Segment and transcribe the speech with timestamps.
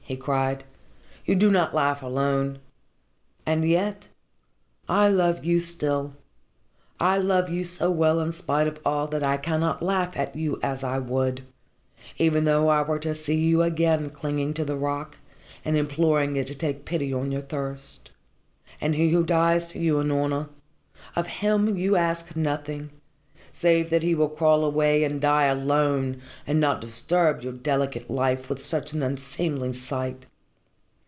[0.03, 0.65] he cried.
[1.25, 2.59] "You do not laugh alone.
[3.45, 4.09] And yet
[4.89, 6.11] I love you still,
[6.99, 10.59] I love you so well in spite of all that I cannot laugh at you
[10.61, 11.45] as I would,
[12.17, 15.17] even though I were to see you again clinging to the rock
[15.63, 18.11] and imploring it to take pity on your thirst.
[18.81, 20.49] And he who dies for you, Unorna
[21.15, 22.89] of him you ask nothing,
[23.53, 28.47] save that he will crawl away and die alone, and not disturb your delicate life
[28.47, 30.25] with such an unseemly sight."